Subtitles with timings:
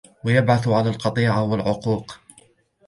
[0.25, 2.19] وَيَبْعَثُ عَلَى الْقَطِيعَةِ وَالْعُقُوقِ